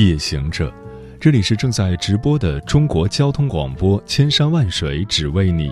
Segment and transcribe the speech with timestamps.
[0.00, 0.72] 夜行者，
[1.20, 5.70] 这里是正在直播的中国交通广播，千山万水只为你，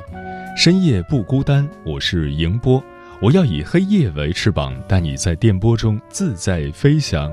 [0.54, 1.66] 深夜不孤单。
[1.82, 2.84] 我是迎波，
[3.22, 7.32] 我要以黑夜为翅膀，带你在电波中自在飞翔。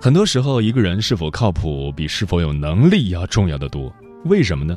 [0.00, 3.94] 很多时候，一个人是否靠谱，比是否有能力要重要的多。
[4.24, 4.76] 为什么呢？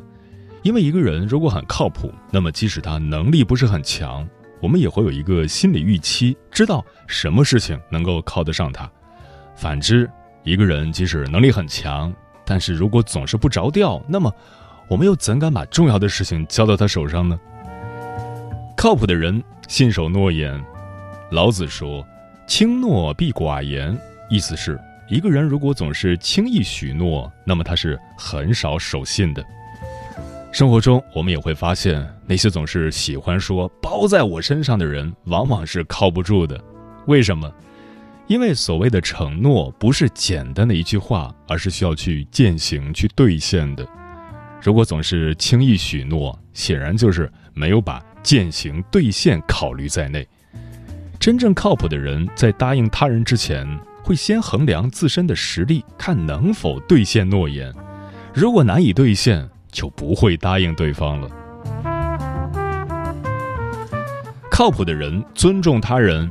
[0.62, 4.28] 因为一个人如果很靠谱，那么即使他能力不是很强。
[4.62, 8.88] 我们也会有一个心理预期，知道什么事情能够靠得上他。
[9.58, 10.08] 反之，
[10.44, 12.14] 一个人即使能力很强，
[12.46, 14.32] 但是如果总是不着调，那么
[14.88, 17.38] 我们又怎敢把重要的事情交到他手上呢？
[18.78, 20.64] 靠谱的人信守诺言。
[21.32, 22.06] 老子说
[22.48, 23.98] ：“轻诺必寡言。”
[24.30, 29.44] 意思是，一个人如果总是轻易许诺，那么他是很少守信的。
[30.52, 36.64] 生活中，我们也会发现，那些总是喜欢说“包在我身上的人”，往往是靠不住的。
[37.08, 37.52] 为什么？
[38.28, 43.88] 因为所谓的承诺不是简单的一句话，而是需要去践行、去兑现的。
[44.62, 50.28] 如果总是轻易许诺，显然就是没有把践行、兑现考虑在内。
[51.18, 53.66] 真正靠谱的人，在答应他人之前，
[54.04, 57.74] 会先衡量自身的实力，看能否兑现诺言。
[58.34, 61.30] 如果难以兑现，就不会答应对方了。
[64.52, 66.30] 靠谱的人尊重他人。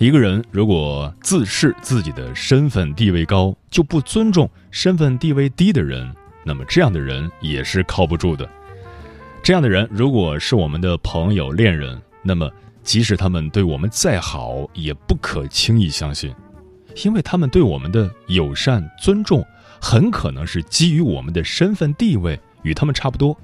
[0.00, 6.10] 一个人如果自视自己的身份地位高，就不尊重身份地位低的人，
[6.42, 8.48] 那么这样的人也是靠不住的。
[9.42, 12.50] 这样的人如果是我们的朋友、恋人，那么
[12.82, 16.34] 即使他们对我们再好，也不可轻易相信，
[17.04, 19.46] 因为他们对我们的友善、尊重，
[19.82, 22.40] 很可能是基于我们的身份地位。
[22.62, 23.36] 与他们差不多，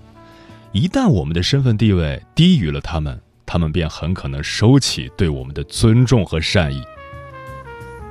[0.73, 6.83] 一旦我们的身份地位低于了他们，他们便很可能收起对我们的尊重和善意。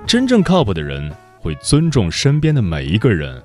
[0.07, 3.43] 真正靠谱的人会尊重身边的每一个人，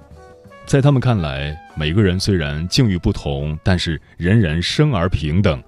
[0.65, 5.63] 在他们看来，每个人虽然境遇不同，但是人人生而平等。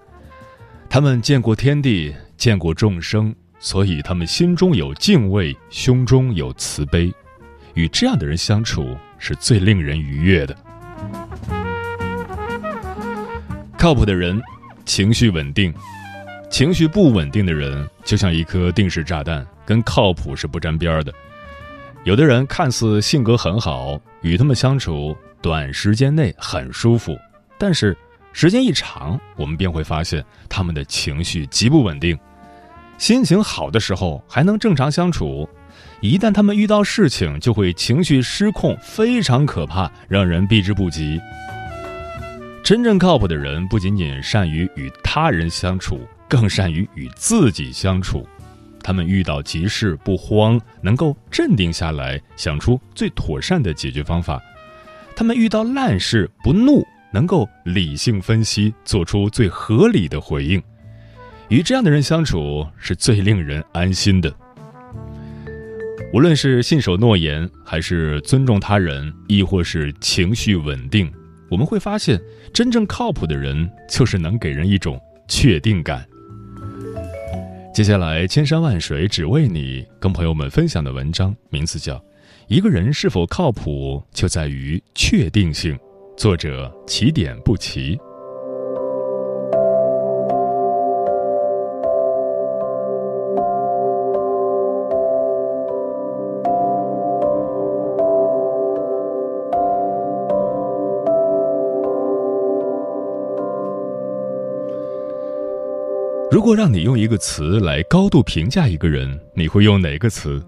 [0.88, 7.12] 他们见过天地，见过众生，所以他们心中有敬畏，胸中有慈悲。
[7.74, 10.54] 与这样的人相处是最令人愉悦的。
[13.78, 14.40] 靠谱的人，
[14.84, 15.72] 情绪稳定；
[16.52, 21.10] 情绪不稳定的人，就像一颗定时炸弹，跟靠谱是不沾边的。
[22.04, 27.16] 有的人看似性格很好，与他们相处短时间内很舒服，
[27.58, 27.96] 但是
[28.34, 32.18] 时间一长，我们便会发现他们的情绪极不稳定。
[32.98, 35.48] 心情好的时候还能正常相处，
[36.02, 41.18] 一旦他们遇到事情，就会情绪失控，非常可怕，让人避之不及。
[42.62, 48.26] 真正靠谱的人不仅仅善于与他人相处，更善于与自己相处。
[48.82, 54.38] 他们遇到急事不慌，能够镇定下来，想出最妥善的解决方法；
[55.14, 56.82] 他们遇到烂事不怒，
[57.12, 60.62] 能够理性分析，做出最合理的回应。
[61.50, 64.34] 与这样的人相处是最令人安心的。
[66.14, 71.12] 无论是信守诺言，还是尊重他人，亦或是情绪稳定。
[71.50, 72.18] 我们会发现，
[72.54, 76.08] 真正靠谱的人就是能给人一种确定感。
[77.72, 81.94] 接下来，千山万水只为你，跟朋友们分享的文章名字叫
[82.46, 85.74] 《一个人是否靠谱，就在于确定性》，
[86.14, 87.98] 作者起点不齐。
[106.32, 110.42] 如果让你用一个词来高度评价一个人，你会用哪个词？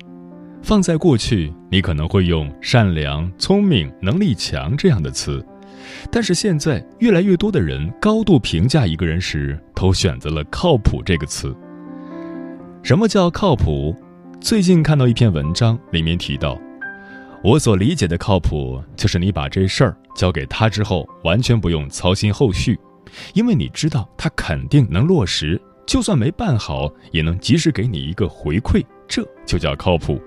[0.62, 5.44] 放在过去，你可能会用善良、聪明、能力强这样的词，
[6.10, 11.54] 但是现在，越来越多的人高度评价一个人时，都选择了“靠谱”这个词。
[12.82, 13.94] 什么叫靠谱？
[14.40, 16.58] 最近看到一篇文章，里面提到，
[17.42, 22.80] 我所理解的靠谱，就是你把这事儿交给他之后，完全不用操心后续，
[23.34, 25.60] 因为你知道他肯定能落实。
[25.86, 30.20] 就算没办好，也能及时给你一个回馈，这就叫靠谱。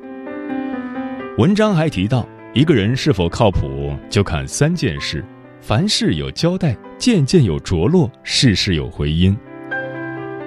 [1.37, 5.23] 文章还提到，一个人是否靠谱，就看三件事：
[5.61, 9.37] 凡事有交代，件件有着落，事事有回音。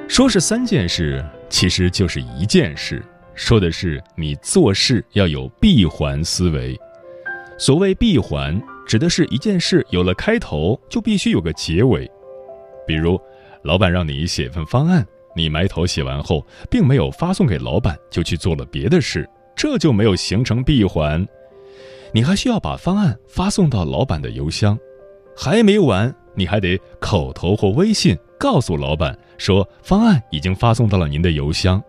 [0.09, 3.03] 说是三件事，其实就是一件事，
[3.35, 6.79] 说的是你做事要有闭环思维。
[7.59, 12.11] 所谓闭环，指的是一件事有了开头，就必须有个结尾。
[12.87, 13.21] 比如，
[13.63, 19.29] 老板让你写份方案，你埋头写完后，并没有发送给老板，就去做了别的事。
[19.57, 21.27] 这就没有形成闭环，
[22.13, 24.79] 你还需要把方案发送到老板的邮箱，
[25.37, 31.83] 还没完，你还得口头或微信告诉老板说方案已经发送到了您的邮箱。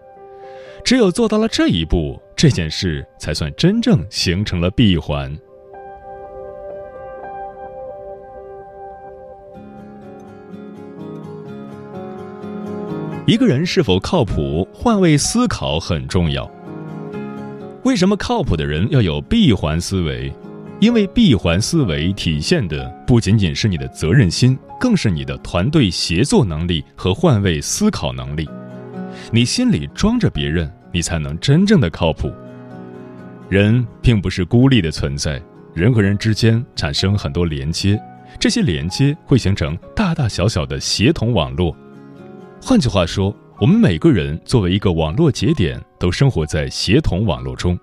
[0.83, 5.33] 只有做到了这一步，这件事才算真正形成了闭环。
[13.27, 16.49] 一个人是否靠谱，换位思考很重要。
[17.83, 20.33] 为什么靠谱的人要有闭环思维？
[20.79, 28.49] 因为闭环思维体现的不仅仅是你的责任心，更是你的团队协作能力和换位思考能力。
[29.31, 32.31] 你心里装着别人，你才能真正的靠谱。
[33.49, 35.39] 人并不是孤立的存在，
[35.75, 38.01] 人和人之间产生很多连接，
[38.39, 41.75] 这些连接会形成大大小小的协同网络。
[42.61, 45.81] 换句话说，我们每个人作为一个网络节点。
[46.01, 47.79] 都生活在协同网络中，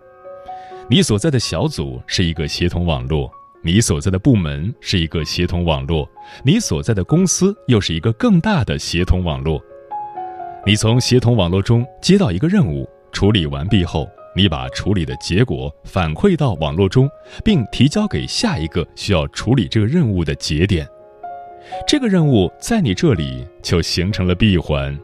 [0.90, 3.30] 你所在的小组是一个协同网络，
[3.62, 6.04] 你所在的部门是一个协同网络，
[6.42, 9.62] 你所在的公司又是一个更大的协同网络。
[10.66, 17.08] 你从协同网络中接到一个任务，处理完毕后，你把处理的结果反馈到网络中，
[17.44, 20.84] 并提交给下一个需要处理这个任务的节点。
[21.87, 24.97] 这个任务在你这里就形成了闭环。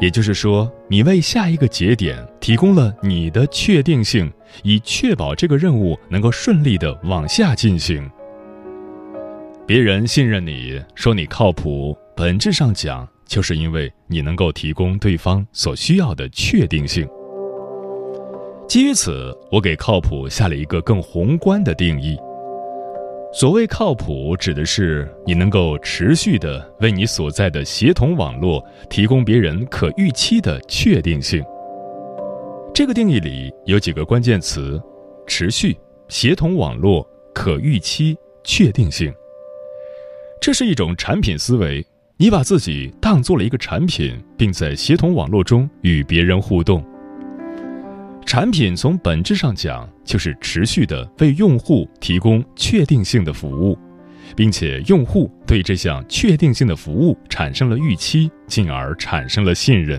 [0.00, 4.30] 也就是说，你为下一个节点提供了你的确定性，
[4.62, 8.08] 以确保这个任务能够顺利的往下进行。
[9.66, 17.06] 别人信任你说你靠谱，本质上讲，就是因为你能够提供对方所需要的确定性。
[18.68, 22.16] 基于此，我给靠谱下了一个更宏观的定义。
[23.30, 31.44] 所谓靠谱，指的是你能够持续的为你所在的协同网络提供别人可预期的确定性。
[32.74, 34.80] 这个定义里有几个关键词：
[35.26, 35.76] 持续、
[36.08, 39.12] 协同网络、可预期、确定性。
[40.40, 41.84] 这是一种产品思维，
[42.16, 46.82] 你把自己当做了一个产品，并在协同网络中与别人互动。
[48.28, 53.74] 产品从本质上讲，就是持续的为用户提供确定性的服务，
[54.36, 59.98] 并且用户对这项确定性的服务产生了预期，进而产生了信任。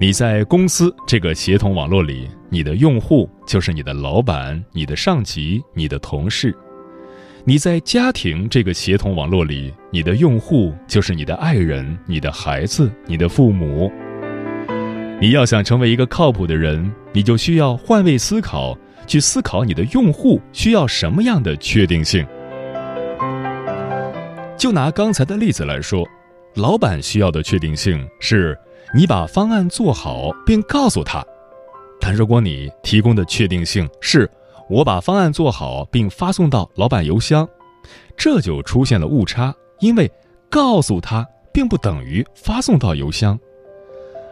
[0.00, 6.50] 你在公司这个协同网络里，你的用户就是你的老板、你的上级、你的同事；
[7.44, 13.92] 你在家庭这个协同网络里，你的用户就是你的爱人、你的孩子、你的父母。
[15.20, 18.74] 你要想成为一个靠谱的人，你就需要换位思考，
[19.06, 22.26] 去思考你的用户需要什么样的确定性。
[24.56, 26.06] 就拿刚才的例子来说，
[26.54, 28.58] 老板需要的确定性是
[28.94, 31.20] 你把方案做好并告诉他；
[32.00, 34.26] 但如果你提供的确定性是
[34.70, 37.46] 我把方案做好并发送到老板邮箱，
[38.16, 40.10] 这就出现了误差，因为
[40.48, 43.38] 告诉他并不等于发送到邮箱。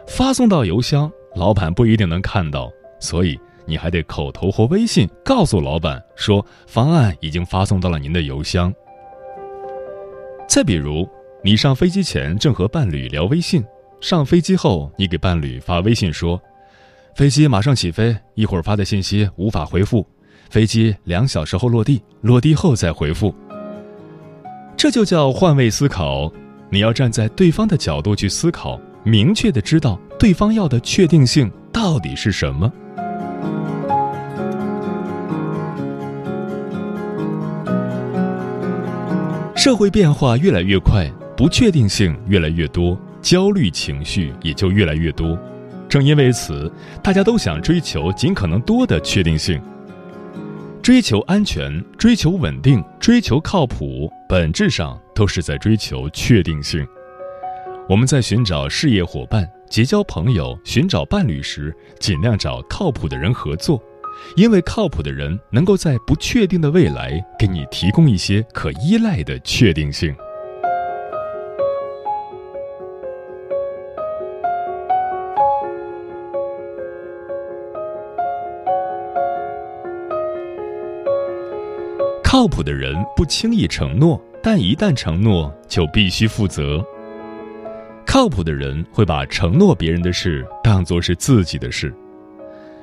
[0.09, 8.73] 发送到邮箱，老板不一定能看到，所以你还得口头或微信告诉老板说方案已经发送到了您的邮箱。
[10.47, 11.07] 再比如，
[11.43, 13.63] 你上飞机前正和伴侣聊微信，
[14.01, 16.41] 上飞机后你给伴侣发微信说，
[17.15, 20.05] 飞机马上起飞，一会儿发的信息无法回复，
[20.49, 23.33] 飞机两小时后落地，落地后再回复。
[24.75, 26.33] 这就叫换位思考，
[26.71, 28.79] 你要站在对方的角度去思考。
[29.03, 32.71] 明确的知道对方要的确定性到底是什么。
[39.55, 45.37] 社会变化越来越快，不确定性越来越多，焦虑情绪也就越来越多。
[45.89, 46.71] 正因为此，
[47.03, 49.61] 大家都想追求尽可能多的确定性，
[50.81, 56.87] 追求安全，追求稳定，追求靠谱，本质上都是在追求确定性。
[57.89, 63.81] 我们在寻找事业伙伴结交朋友寻找伴侣时尽量找靠谱的人合作
[64.35, 70.15] 因为靠谱的人能够在不确定的未来给你提供一些可依赖的确定性。
[82.23, 86.85] 靠谱的人不轻易承诺但一旦承诺就必须负责。
[88.11, 91.93] 靠谱的人会把承诺别人的事当作是自己的事。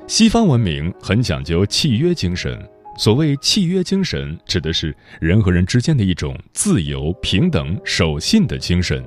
[0.07, 2.57] 西方文明很讲究契约精神，
[2.97, 9.05] 所谓契约精神，指的是人和人之间的一种自由、平等、守信的精神。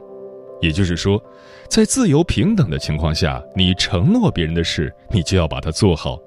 [0.62, 1.24] 也就是说，
[1.70, 6.20] 在自由平等的情况下，你承诺别人的事，你就要把它做好。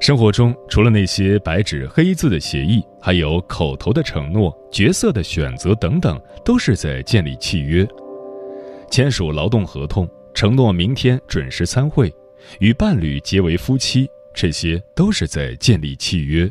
[0.00, 7.84] 生活中，除了那些白纸黑字的协议，还有口头的承诺、角色的选择等等，都是在建立契约。
[8.90, 12.12] 签署劳动合同，承诺明天准时参会，
[12.60, 16.50] 与伴侣结为夫妻，这些都是在建立契约。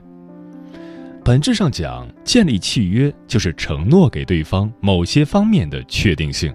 [1.23, 6.53] 本质上讲，建立契约就是承诺给对方某些方面的确定性。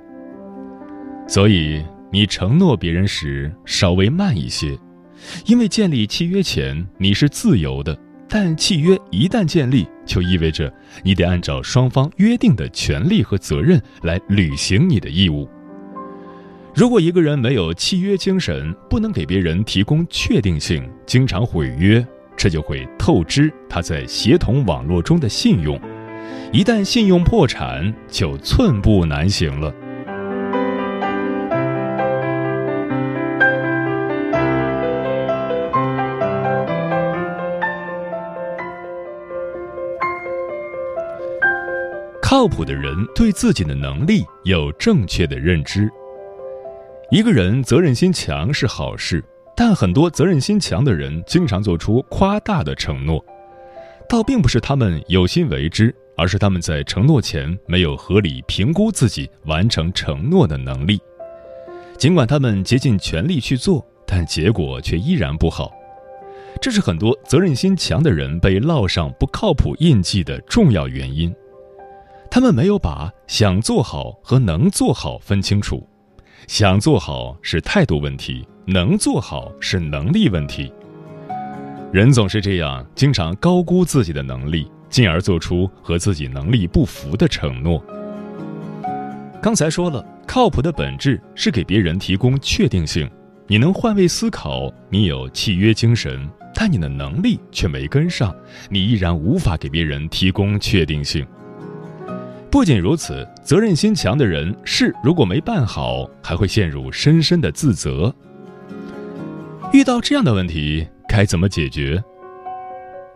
[1.26, 1.82] 所以，
[2.12, 4.78] 你承诺别人时稍微慢一些。
[5.46, 15.48] 因为建立契约前你是自由的，但契约一旦建立，就意味着你得按照双方约定的权利和责任来履行你的义务。
[16.78, 22.06] 如果一个人没有契约精神，不能给别人提供确定性，经常毁约，
[22.36, 25.76] 这就会透支他在协同网络中的信用。
[26.52, 29.74] 一旦信用破产，就寸步难行了。
[42.22, 45.90] 靠谱的人对自己的能力有正确的认知。
[47.10, 49.24] 一个人责任心强是好事，
[49.56, 53.24] 但很多责任心强的人经常做出夸大的承诺，
[54.06, 61.00] 倒并不是他们有心为之，而是他们在承诺前没有合理评估自己完成承诺的能力。
[61.96, 65.72] 尽管他们竭尽全力去做，但结果却依然不好。
[66.60, 71.34] 这是很多责任心强的人被烙上不靠谱印记的重要原因。
[72.30, 75.88] 他们没有把想做好和能做好分清楚，
[76.46, 80.72] 想做好是态度问题，能做好是能力问题。
[81.92, 87.82] 人总是这样，经常高估自己的能力，进而做出和自己能力不符的承诺。
[89.40, 93.08] 刚才说了，靠谱的本质是给别人提供确定性，
[93.46, 98.34] 你能换位思考，你有契约精神，但你的能力却没跟上，
[98.68, 101.26] 你依然无法给别人提供确定性。
[102.50, 108.12] 不仅如此，责任心强的人事如果没办好，还会陷入深深的自责。
[109.70, 112.02] 遇到这样的问题，该怎么解决？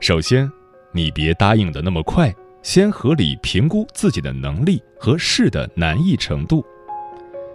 [0.01, 0.51] 首先，
[0.93, 6.63] 你别答应的那么快，先合理评估自己的能力和事的难易程度。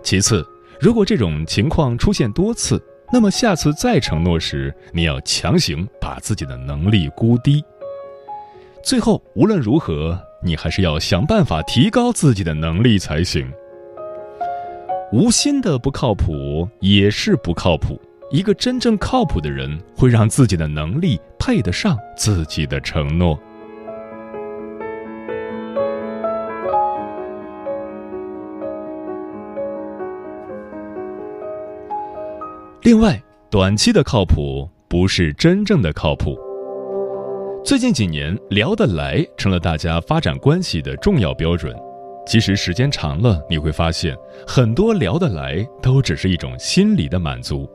[0.01, 0.43] 其次，
[0.81, 7.63] 如果这种情况出现多次，那么下次再承诺时，你要强行把自己的能力估低。
[8.83, 10.19] 最后，无论如何。
[10.41, 13.51] 你还是要想办法提高自己的能力才行。
[15.11, 17.99] 无心的不靠谱也是不靠谱。
[18.29, 23.39] 一个真正靠谱的人，会让自己的能力配得上自己的承诺。
[32.81, 36.37] 另外，短期的靠谱不是真正的靠谱。
[37.67, 41.75] 最近几年，聊得来成了大家发展关系的重要标准。
[42.25, 44.15] 其实时间长了，你会发现，
[44.47, 47.69] 很多聊得来都只是一种心理的满足。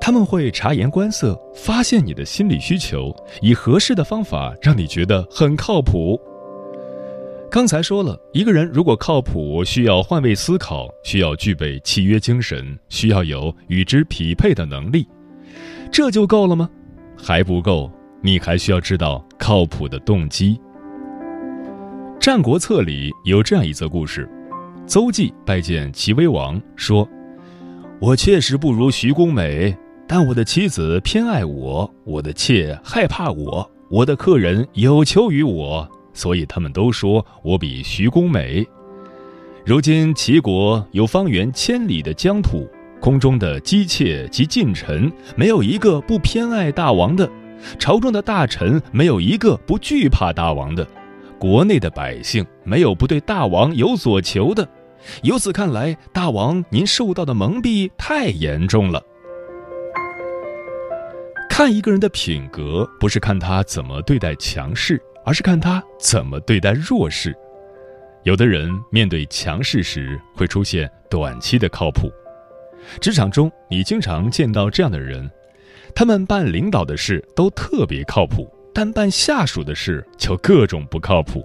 [0.00, 3.12] 他们会察言观色，发现你的心理需求，
[3.42, 6.16] 以合适的方法让你觉得很靠谱。
[7.50, 15.08] 刚才说了，一个人如果靠谱，需要换位思考，需要具备契约精神，需要有与之匹配的能力，
[15.90, 16.70] 这就够了吗？
[17.16, 17.90] 还不够。
[18.22, 20.60] 你还需要知道靠谱的动机。
[22.18, 24.28] 《战国策》里有这样一则故事：
[24.86, 27.08] 邹忌拜见齐威王，说
[27.98, 29.74] ：“我确实不如徐公美，
[30.06, 38.66] 但我的妻子偏爱我，我的妾害怕我，我的客人有求于我，所以他们都说我比徐公美。
[39.64, 42.68] 如今齐国有方圆千里的疆土，
[43.00, 47.26] 宫中的姬妾及近臣，没有一个不偏爱大王的。”
[47.78, 50.86] 朝中的大臣没有一个不惧怕大王的，
[51.38, 54.66] 国内的百姓没有不对大王有所求的。
[55.22, 59.02] 由此看来，大王您受到的蒙蔽太严重了。
[61.48, 67.34] 看一个人的品格，不是看他怎么对待强势，而是看他怎么对待弱势。
[68.22, 72.10] 有的人面对强势时会出现短期的靠谱，
[73.00, 75.30] 职场中你经常见到这样的人。
[75.94, 81.42] 他们办领导的事都特别靠谱，但办下属的事就各种不靠谱。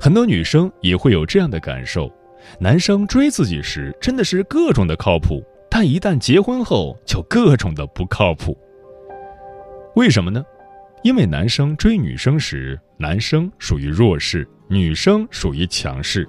[0.00, 2.10] 很多女生也会有这样的感受：
[2.58, 8.56] 男生追自己时真的是各种的靠谱，但一旦结婚后就各种的不靠谱。
[9.96, 10.44] 为什么呢？
[11.02, 16.28] 因为男生追女生时，男生属于弱势，女生属于强势，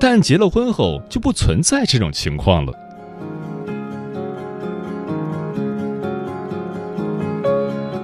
[0.00, 2.72] 但结了婚后就不存在这种情况了。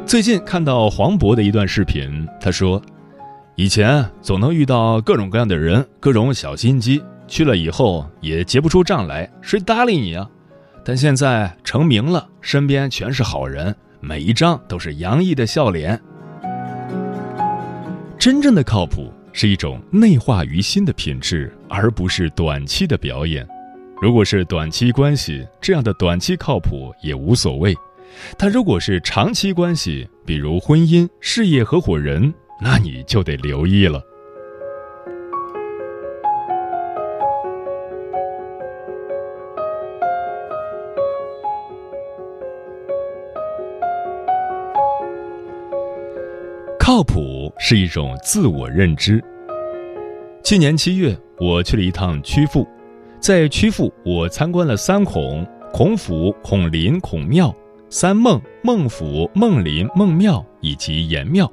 [0.08, 2.80] 最近看到黄渤的一段视频，他说
[3.56, 10.26] ：“以前总能遇到各种各样的人，各种小心机，去了以后也结不出账来，谁搭理你啊？
[10.82, 16.00] 但现在成名了，身边全是好人。”每一张都是洋溢的笑脸。
[18.18, 23.46] 真正的靠谱是一种内化于心的品质，而不是短期的表演。
[24.00, 27.74] 如果是短期关系，这样的短期靠谱也无所谓；
[28.36, 34.02] 但如果是长期关系，比如婚姻、事业合伙人，那你就得留意了。
[46.78, 49.22] 靠谱是一种自我认知。
[50.42, 52.66] 去年七月，我去了一趟曲阜，
[53.20, 57.54] 在曲阜，我参观了三孔：孔府、孔林、孔庙；
[57.90, 61.50] 三孟：孟府、孟林、孟庙以及颜庙。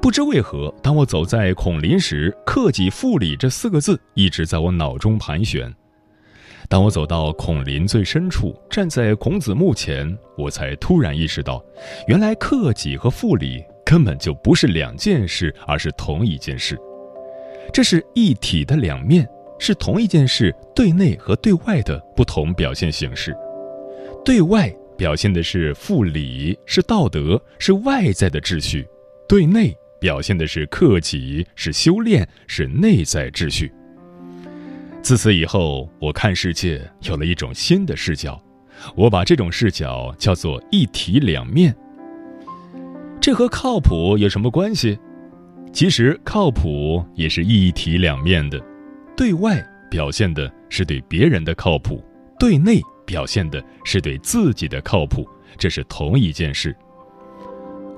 [0.00, 5.70] 不知为何，当我走在孔林时，“克己复礼”这四个字一直在我脑中盘旋。
[6.68, 11.62] 当我走到孔林最深处，站在孔子墓前，我才突然意识到，
[12.06, 13.62] 原来克己和复礼。
[13.84, 16.78] 根本就不是两件事，而是同一件事。
[17.72, 23.36] 这是一体的两面，是同一件事对内和对外的不同表现形式。
[24.24, 28.84] 对外表现的是复礼，是道德，是外在的秩序；
[29.26, 33.72] 对内表现的是克己，是修炼，是内在秩序。
[35.00, 38.38] 自此以后，我看世界有了一种新的视角，
[38.94, 41.74] 我把这种视角叫做一体两面。
[43.22, 44.98] 这和靠谱有什么关系？
[45.72, 48.60] 其实靠谱也是一体两面的，
[49.16, 52.04] 对外表现的是对别人的靠谱，
[52.38, 56.74] 对内表现的是对自己的靠谱，这是同一件事。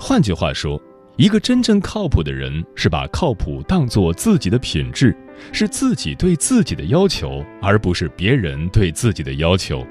[0.00, 0.80] 换句话说，
[1.18, 5.14] 一个真正靠谱的人是把靠谱当做自己的品质，
[5.52, 9.86] 是自己对自己的要求，而不是别人对自己的要求。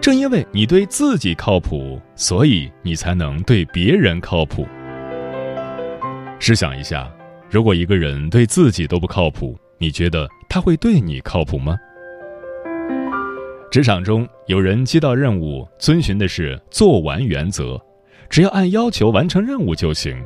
[0.00, 4.66] 正因为你对自己靠谱，所以你才能对别人靠谱。
[6.38, 7.12] 试想一下，
[7.50, 11.76] 如果一个人对自己都不靠谱，你觉得他会对你靠谱吗？
[13.70, 17.78] 职场中有人接到任务，遵循的是做完原则，
[18.30, 20.16] 只要按要求完成任务就行；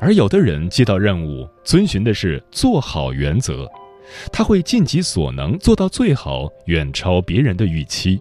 [0.00, 3.64] 而有的人接到任务，遵循的是做好原则，
[4.32, 8.20] 他会尽己所能做到最好，远超别人的预期。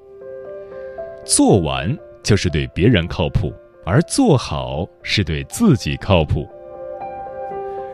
[1.26, 3.52] 做完就是对别人靠谱，
[3.84, 6.48] 而做好是对自己靠谱。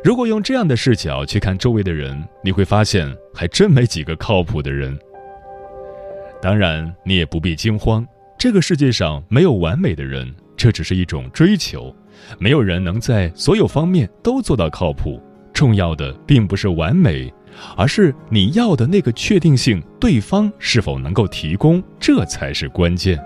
[0.03, 4.99] 如果用这样的视角去看周围的人，你会发现还真没几个靠谱的人。
[6.45, 8.05] 当然，你也不必惊慌，
[8.37, 11.91] 这个世界上没有完美的人，这只是一种追求。
[12.37, 15.19] 没有人能在所有方面都做到靠谱。
[15.51, 17.33] 重要的并不是完美，
[17.75, 23.19] 而是你要的那个确定性，对方是否能够提供，这才是关键。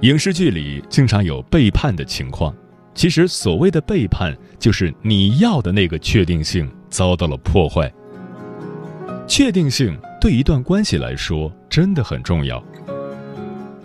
[0.00, 2.52] 影视剧里经常有背叛的情况，
[2.96, 7.88] 其实所谓的背叛，就是你要的那个确定性遭到了破坏。
[9.30, 12.60] 确定性对一段关系来说真的很重要。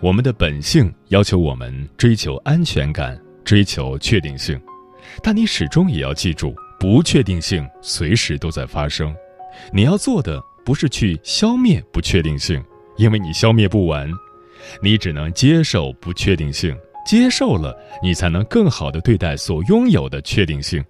[0.02, 4.60] 我们的本性要求我们追求安全感，追求确定性。
[5.22, 9.16] 但你始终也要记住，不确定性随时都在发生。
[9.72, 12.60] 你要做的不是去消灭不确定性，
[12.98, 14.10] 因为你消灭不完。
[14.82, 20.84] 你只能接受不确定性，接受了，你才能更好的对待所拥有的确定性。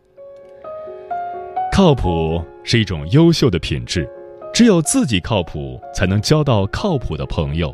[1.74, 4.10] 靠谱是一种优秀的品质，
[4.56, 7.70] 只有自己靠谱，才能交到靠谱的朋友。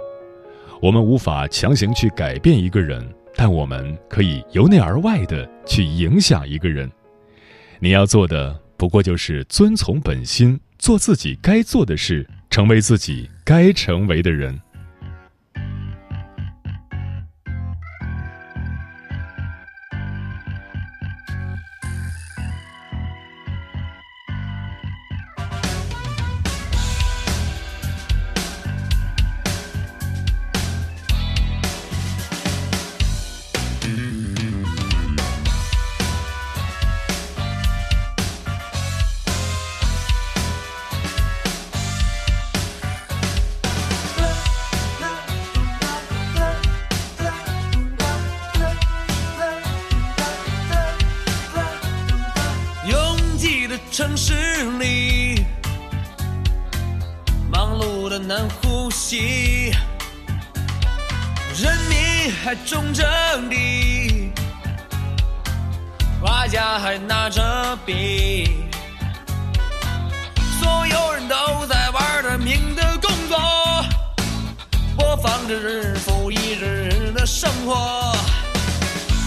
[0.82, 3.08] 我们无法强行去改变一个人。
[3.36, 6.92] 但我们可以由内而外的去影响一个人，
[7.80, 14.60] 你要做的不过就是遵从本心，做自己该做的事，成为自己该成为的人。
[53.92, 54.34] 城市
[54.80, 55.46] 里，
[57.52, 59.76] 忙碌的难呼吸，
[61.62, 63.04] 人民还种着
[63.50, 64.32] 地，
[66.22, 68.64] 画家还拿着笔，
[70.62, 73.38] 所有人都在玩着命的工作，
[74.96, 78.16] 播放着日复一日的生活。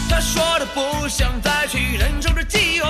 [0.08, 2.86] 他说他不想再去忍受着饥饿。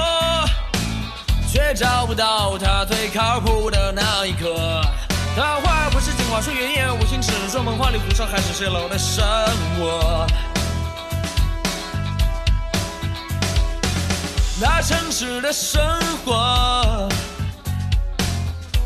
[1.65, 4.83] 却找不到他最靠谱的那一刻。
[5.35, 9.25] 他话不是镜花水月夜无心事，说梦话里胡说还是泄露的生
[9.79, 10.27] 活。
[14.61, 15.83] 那城市的生
[16.23, 17.09] 活，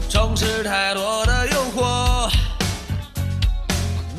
[0.09, 2.31] 充斥太多的诱惑。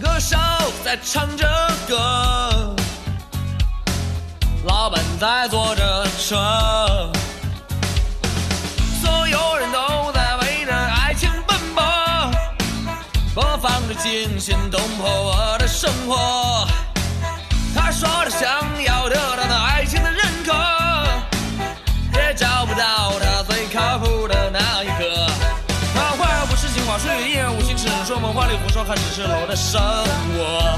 [0.01, 0.37] 歌手
[0.83, 1.47] 在唱着
[1.87, 2.75] 歌，
[4.65, 7.09] 老板在坐着车。
[14.01, 16.65] 惊心动魄我的生活，
[17.75, 18.49] 他说他想
[18.83, 20.53] 要得到那爱情的认可，
[22.17, 25.27] 也找不到他最靠谱的那一个。
[25.93, 30.68] 他话不是镜花水月，一言无心事，说梦话里胡说，还是赤裸的生活。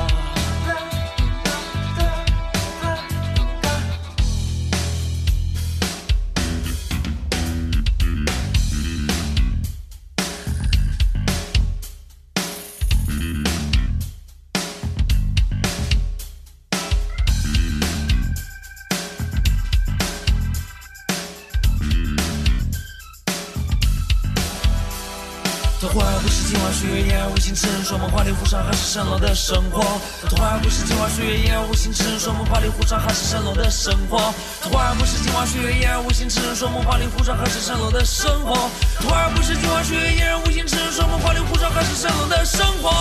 [28.52, 29.82] 上还是蜃楼的生活。
[30.28, 31.90] 童话不是镜花水月，言而无心。
[31.94, 34.34] 痴人说梦话里胡说还是蜃楼的生活。
[34.62, 36.28] 童话不是镜花水月，言而无心。
[36.28, 38.70] 痴人说梦话里胡说还是蜃楼的生活。
[39.00, 40.68] 童话不是镜花水月，言而无心。
[40.68, 42.92] 痴人说梦话里胡说还是蜃楼的生活。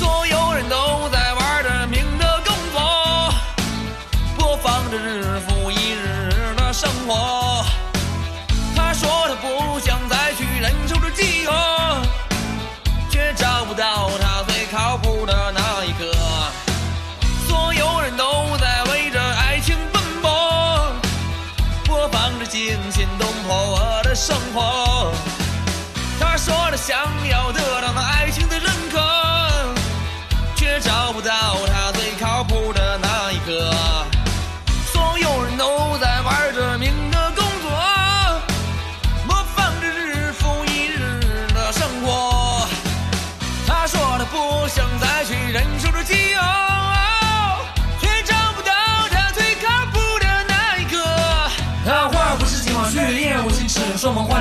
[0.00, 0.91] 所有人都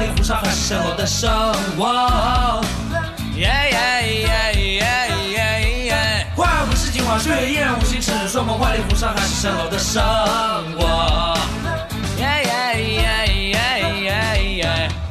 [0.02, 0.42] 里胡哨，
[0.98, 1.30] 的生
[1.78, 1.86] 活。
[6.36, 10.02] 花不是金花水月，一言无心，痴人说梦花里胡哨，还是蜃楼的生
[10.78, 11.38] 活。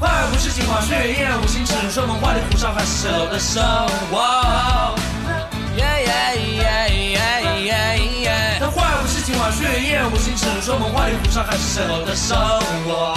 [0.00, 3.62] 花儿不是金花水月，一言无心，痴人说梦话里胡哨，还是蜃楼的生
[4.10, 4.18] 活。
[8.74, 12.36] 花儿不是镜花水月，一言无心，痴人说梦花里胡哨，还是蜃楼的生
[12.86, 13.14] 活。